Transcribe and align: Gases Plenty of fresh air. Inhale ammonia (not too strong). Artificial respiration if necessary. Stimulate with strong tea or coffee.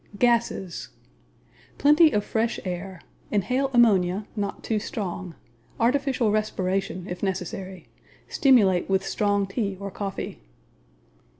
Gases 0.17 0.89
Plenty 1.77 2.09
of 2.11 2.25
fresh 2.25 2.59
air. 2.65 3.01
Inhale 3.29 3.69
ammonia 3.71 4.25
(not 4.35 4.63
too 4.63 4.79
strong). 4.79 5.35
Artificial 5.79 6.31
respiration 6.31 7.05
if 7.07 7.21
necessary. 7.21 7.87
Stimulate 8.27 8.89
with 8.89 9.05
strong 9.05 9.45
tea 9.45 9.77
or 9.79 9.91
coffee. 9.91 10.39